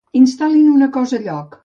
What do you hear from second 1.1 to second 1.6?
a lloc.